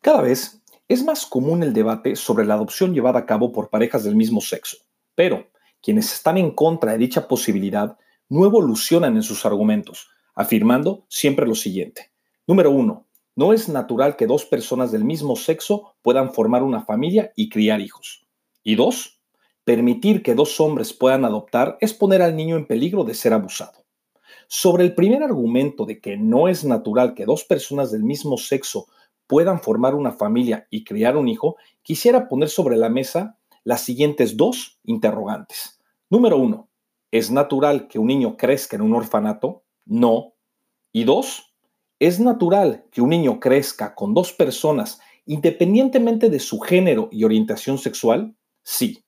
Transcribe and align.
Cada 0.00 0.22
vez 0.22 0.62
es 0.88 1.04
más 1.04 1.26
común 1.26 1.62
el 1.62 1.74
debate 1.74 2.16
sobre 2.16 2.46
la 2.46 2.54
adopción 2.54 2.94
llevada 2.94 3.18
a 3.18 3.26
cabo 3.26 3.52
por 3.52 3.68
parejas 3.68 4.02
del 4.02 4.16
mismo 4.16 4.40
sexo, 4.40 4.78
pero 5.14 5.48
quienes 5.82 6.10
están 6.10 6.38
en 6.38 6.52
contra 6.52 6.92
de 6.92 6.98
dicha 6.98 7.28
posibilidad 7.28 7.98
no 8.30 8.46
evolucionan 8.46 9.16
en 9.16 9.22
sus 9.22 9.44
argumentos, 9.44 10.08
afirmando 10.34 11.04
siempre 11.08 11.46
lo 11.46 11.54
siguiente. 11.54 12.12
Número 12.46 12.70
uno, 12.70 13.08
no 13.36 13.52
es 13.52 13.68
natural 13.68 14.16
que 14.16 14.26
dos 14.26 14.46
personas 14.46 14.90
del 14.90 15.04
mismo 15.04 15.36
sexo 15.36 15.94
puedan 16.00 16.32
formar 16.32 16.62
una 16.62 16.82
familia 16.82 17.32
y 17.36 17.50
criar 17.50 17.82
hijos. 17.82 18.26
Y 18.62 18.76
dos, 18.76 19.20
permitir 19.64 20.22
que 20.22 20.34
dos 20.34 20.60
hombres 20.60 20.94
puedan 20.94 21.26
adoptar 21.26 21.76
es 21.80 21.92
poner 21.92 22.22
al 22.22 22.36
niño 22.36 22.56
en 22.56 22.66
peligro 22.66 23.04
de 23.04 23.12
ser 23.12 23.34
abusado. 23.34 23.84
Sobre 24.48 24.82
el 24.84 24.94
primer 24.94 25.22
argumento 25.22 25.84
de 25.84 26.00
que 26.00 26.16
no 26.16 26.48
es 26.48 26.64
natural 26.64 27.14
que 27.14 27.26
dos 27.26 27.44
personas 27.44 27.92
del 27.92 28.02
mismo 28.02 28.38
sexo 28.38 28.86
puedan 29.30 29.60
formar 29.60 29.94
una 29.94 30.10
familia 30.10 30.66
y 30.70 30.82
criar 30.82 31.16
un 31.16 31.28
hijo, 31.28 31.54
quisiera 31.82 32.28
poner 32.28 32.48
sobre 32.48 32.76
la 32.76 32.88
mesa 32.88 33.38
las 33.62 33.82
siguientes 33.82 34.36
dos 34.36 34.80
interrogantes. 34.82 35.78
Número 36.10 36.36
uno, 36.36 36.68
¿es 37.12 37.30
natural 37.30 37.86
que 37.86 38.00
un 38.00 38.08
niño 38.08 38.36
crezca 38.36 38.74
en 38.74 38.82
un 38.82 38.92
orfanato? 38.92 39.62
No. 39.86 40.34
Y 40.90 41.04
dos, 41.04 41.54
¿es 42.00 42.18
natural 42.18 42.86
que 42.90 43.02
un 43.02 43.10
niño 43.10 43.38
crezca 43.38 43.94
con 43.94 44.14
dos 44.14 44.32
personas 44.32 44.98
independientemente 45.26 46.28
de 46.28 46.40
su 46.40 46.58
género 46.58 47.08
y 47.12 47.22
orientación 47.22 47.78
sexual? 47.78 48.34
Sí. 48.64 49.04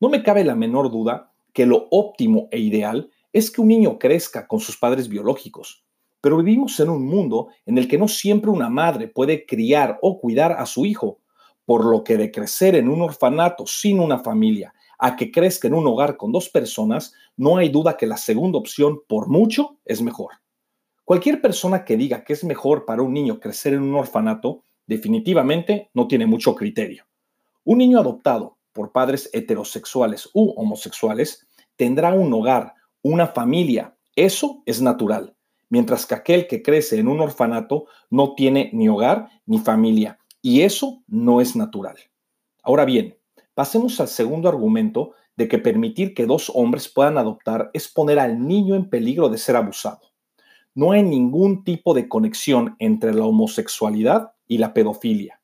No 0.00 0.08
me 0.08 0.24
cabe 0.24 0.42
la 0.42 0.56
menor 0.56 0.90
duda 0.90 1.32
que 1.52 1.66
lo 1.66 1.86
óptimo 1.92 2.48
e 2.50 2.58
ideal 2.58 3.12
es 3.32 3.52
que 3.52 3.60
un 3.60 3.68
niño 3.68 4.00
crezca 4.00 4.48
con 4.48 4.58
sus 4.58 4.76
padres 4.76 5.08
biológicos, 5.08 5.85
pero 6.26 6.38
vivimos 6.38 6.80
en 6.80 6.90
un 6.90 7.06
mundo 7.06 7.50
en 7.66 7.78
el 7.78 7.86
que 7.86 7.98
no 7.98 8.08
siempre 8.08 8.50
una 8.50 8.68
madre 8.68 9.06
puede 9.06 9.46
criar 9.46 9.96
o 10.02 10.18
cuidar 10.18 10.50
a 10.50 10.66
su 10.66 10.84
hijo, 10.84 11.20
por 11.64 11.84
lo 11.84 12.02
que 12.02 12.16
de 12.16 12.32
crecer 12.32 12.74
en 12.74 12.88
un 12.88 13.00
orfanato 13.00 13.64
sin 13.64 14.00
una 14.00 14.18
familia 14.18 14.74
a 14.98 15.14
que 15.14 15.30
crezca 15.30 15.68
en 15.68 15.74
un 15.74 15.86
hogar 15.86 16.16
con 16.16 16.32
dos 16.32 16.48
personas, 16.48 17.14
no 17.36 17.58
hay 17.58 17.68
duda 17.68 17.96
que 17.96 18.08
la 18.08 18.16
segunda 18.16 18.58
opción, 18.58 19.02
por 19.06 19.28
mucho, 19.28 19.78
es 19.84 20.02
mejor. 20.02 20.32
Cualquier 21.04 21.40
persona 21.40 21.84
que 21.84 21.96
diga 21.96 22.24
que 22.24 22.32
es 22.32 22.42
mejor 22.42 22.84
para 22.84 23.02
un 23.02 23.12
niño 23.12 23.38
crecer 23.38 23.74
en 23.74 23.82
un 23.84 23.94
orfanato, 23.94 24.64
definitivamente 24.84 25.90
no 25.94 26.08
tiene 26.08 26.26
mucho 26.26 26.56
criterio. 26.56 27.04
Un 27.62 27.78
niño 27.78 28.00
adoptado 28.00 28.58
por 28.72 28.90
padres 28.90 29.30
heterosexuales 29.32 30.28
u 30.34 30.54
homosexuales 30.56 31.46
tendrá 31.76 32.12
un 32.14 32.34
hogar, 32.34 32.74
una 33.00 33.28
familia, 33.28 33.96
eso 34.16 34.64
es 34.66 34.82
natural 34.82 35.35
mientras 35.68 36.06
que 36.06 36.14
aquel 36.14 36.46
que 36.46 36.62
crece 36.62 36.98
en 36.98 37.08
un 37.08 37.20
orfanato 37.20 37.86
no 38.10 38.34
tiene 38.34 38.70
ni 38.72 38.88
hogar 38.88 39.28
ni 39.46 39.58
familia, 39.58 40.18
y 40.42 40.62
eso 40.62 41.02
no 41.06 41.40
es 41.40 41.56
natural. 41.56 41.96
Ahora 42.62 42.84
bien, 42.84 43.16
pasemos 43.54 44.00
al 44.00 44.08
segundo 44.08 44.48
argumento 44.48 45.12
de 45.36 45.48
que 45.48 45.58
permitir 45.58 46.14
que 46.14 46.26
dos 46.26 46.50
hombres 46.54 46.88
puedan 46.88 47.18
adoptar 47.18 47.70
es 47.74 47.88
poner 47.88 48.18
al 48.18 48.46
niño 48.46 48.74
en 48.74 48.88
peligro 48.88 49.28
de 49.28 49.38
ser 49.38 49.56
abusado. 49.56 50.00
No 50.74 50.92
hay 50.92 51.02
ningún 51.02 51.64
tipo 51.64 51.94
de 51.94 52.08
conexión 52.08 52.76
entre 52.78 53.14
la 53.14 53.24
homosexualidad 53.24 54.32
y 54.46 54.58
la 54.58 54.74
pedofilia. 54.74 55.40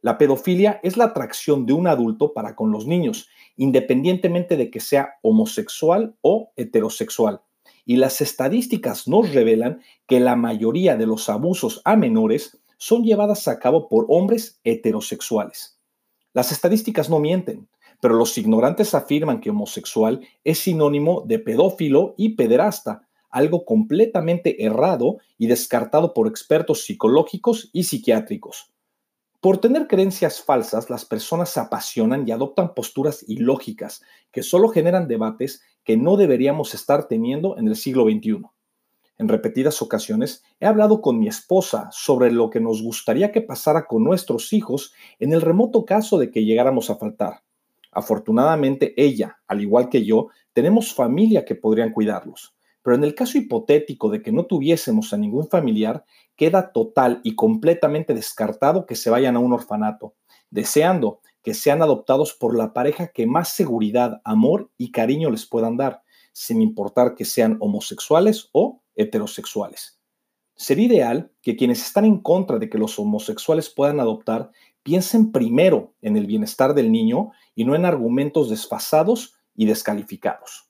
La 0.00 0.18
pedofilia 0.18 0.80
es 0.82 0.96
la 0.96 1.06
atracción 1.06 1.66
de 1.66 1.72
un 1.72 1.88
adulto 1.88 2.32
para 2.32 2.54
con 2.54 2.70
los 2.70 2.86
niños, 2.86 3.28
independientemente 3.56 4.56
de 4.56 4.70
que 4.70 4.80
sea 4.80 5.14
homosexual 5.22 6.14
o 6.20 6.52
heterosexual 6.56 7.40
y 7.86 7.96
las 7.96 8.20
estadísticas 8.20 9.08
nos 9.08 9.32
revelan 9.32 9.80
que 10.06 10.20
la 10.20 10.36
mayoría 10.36 10.96
de 10.96 11.06
los 11.06 11.30
abusos 11.30 11.80
a 11.84 11.96
menores 11.96 12.60
son 12.76 13.04
llevadas 13.04 13.48
a 13.48 13.58
cabo 13.58 13.88
por 13.88 14.04
hombres 14.08 14.60
heterosexuales. 14.64 15.78
Las 16.34 16.52
estadísticas 16.52 17.08
no 17.08 17.20
mienten, 17.20 17.68
pero 18.00 18.14
los 18.14 18.36
ignorantes 18.36 18.94
afirman 18.94 19.40
que 19.40 19.50
homosexual 19.50 20.20
es 20.44 20.58
sinónimo 20.58 21.22
de 21.26 21.38
pedófilo 21.38 22.14
y 22.18 22.30
pederasta, 22.30 23.08
algo 23.30 23.64
completamente 23.64 24.64
errado 24.64 25.18
y 25.38 25.46
descartado 25.46 26.12
por 26.12 26.26
expertos 26.26 26.84
psicológicos 26.84 27.70
y 27.72 27.84
psiquiátricos. 27.84 28.72
Por 29.40 29.58
tener 29.58 29.86
creencias 29.86 30.42
falsas, 30.42 30.88
las 30.88 31.04
personas 31.04 31.50
se 31.50 31.60
apasionan 31.60 32.26
y 32.26 32.32
adoptan 32.32 32.74
posturas 32.74 33.24
ilógicas 33.28 34.02
que 34.32 34.42
solo 34.42 34.68
generan 34.68 35.08
debates 35.08 35.62
que 35.84 35.96
no 35.96 36.16
deberíamos 36.16 36.74
estar 36.74 37.06
teniendo 37.06 37.58
en 37.58 37.68
el 37.68 37.76
siglo 37.76 38.04
XXI. 38.04 38.42
En 39.18 39.28
repetidas 39.28 39.80
ocasiones 39.82 40.42
he 40.60 40.66
hablado 40.66 41.00
con 41.00 41.18
mi 41.18 41.28
esposa 41.28 41.88
sobre 41.92 42.30
lo 42.30 42.50
que 42.50 42.60
nos 42.60 42.82
gustaría 42.82 43.32
que 43.32 43.40
pasara 43.40 43.86
con 43.86 44.04
nuestros 44.04 44.52
hijos 44.52 44.92
en 45.18 45.32
el 45.32 45.40
remoto 45.40 45.84
caso 45.84 46.18
de 46.18 46.30
que 46.30 46.44
llegáramos 46.44 46.90
a 46.90 46.96
faltar. 46.96 47.42
Afortunadamente 47.92 48.94
ella, 48.96 49.38
al 49.46 49.62
igual 49.62 49.88
que 49.88 50.04
yo, 50.04 50.28
tenemos 50.52 50.92
familia 50.92 51.44
que 51.44 51.54
podrían 51.54 51.92
cuidarlos. 51.92 52.55
Pero 52.86 52.94
en 52.94 53.02
el 53.02 53.16
caso 53.16 53.36
hipotético 53.36 54.10
de 54.10 54.22
que 54.22 54.30
no 54.30 54.46
tuviésemos 54.46 55.12
a 55.12 55.16
ningún 55.16 55.48
familiar, 55.48 56.04
queda 56.36 56.70
total 56.70 57.20
y 57.24 57.34
completamente 57.34 58.14
descartado 58.14 58.86
que 58.86 58.94
se 58.94 59.10
vayan 59.10 59.34
a 59.34 59.40
un 59.40 59.52
orfanato, 59.52 60.14
deseando 60.50 61.20
que 61.42 61.52
sean 61.52 61.82
adoptados 61.82 62.32
por 62.32 62.56
la 62.56 62.72
pareja 62.72 63.08
que 63.08 63.26
más 63.26 63.48
seguridad, 63.48 64.20
amor 64.22 64.70
y 64.78 64.92
cariño 64.92 65.32
les 65.32 65.46
puedan 65.46 65.76
dar, 65.76 66.04
sin 66.32 66.62
importar 66.62 67.16
que 67.16 67.24
sean 67.24 67.56
homosexuales 67.58 68.50
o 68.52 68.84
heterosexuales. 68.94 69.98
Sería 70.54 70.86
ideal 70.86 71.32
que 71.42 71.56
quienes 71.56 71.84
están 71.84 72.04
en 72.04 72.20
contra 72.20 72.60
de 72.60 72.70
que 72.70 72.78
los 72.78 73.00
homosexuales 73.00 73.68
puedan 73.68 73.98
adoptar 73.98 74.52
piensen 74.84 75.32
primero 75.32 75.96
en 76.02 76.16
el 76.16 76.26
bienestar 76.26 76.72
del 76.72 76.92
niño 76.92 77.32
y 77.56 77.64
no 77.64 77.74
en 77.74 77.84
argumentos 77.84 78.48
desfasados 78.48 79.34
y 79.56 79.66
descalificados. 79.66 80.65